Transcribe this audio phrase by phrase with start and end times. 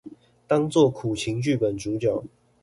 [0.47, 2.23] 當做苦情劇本主角